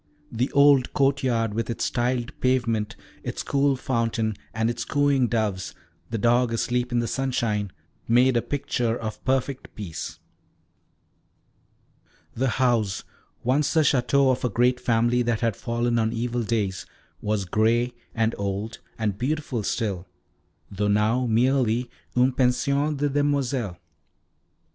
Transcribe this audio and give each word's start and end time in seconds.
The 0.31 0.51
old 0.53 0.93
courtyard, 0.93 1.53
with 1.53 1.69
its 1.69 1.91
tiled 1.91 2.31
pavement, 2.39 2.95
its 3.21 3.43
cool 3.43 3.75
fountain, 3.75 4.35
and 4.51 4.67
its 4.67 4.83
cooing 4.83 5.27
doves, 5.27 5.75
the 6.09 6.17
dog 6.17 6.51
asleep 6.51 6.91
in 6.91 6.97
the 6.97 7.07
sunshine, 7.07 7.71
made 8.07 8.35
a 8.35 8.41
picture 8.41 8.97
of 8.97 9.23
perfect 9.23 9.75
peace. 9.75 10.17
The 12.33 12.47
house, 12.57 13.03
once 13.43 13.75
the 13.75 13.81
Château 13.81 14.31
of 14.31 14.43
a 14.43 14.49
great 14.49 14.79
family 14.79 15.21
that 15.21 15.41
had 15.41 15.55
fallen 15.55 15.99
on 15.99 16.13
evil 16.13 16.41
days, 16.41 16.87
was 17.21 17.45
grey 17.45 17.93
and 18.15 18.33
old, 18.39 18.79
and 18.97 19.19
beautiful 19.19 19.61
still, 19.61 20.07
though 20.71 20.87
now 20.87 21.27
merely 21.27 21.91
une 22.17 22.31
pension 22.33 22.95
de 22.97 23.07
demoiselles. 23.07 23.75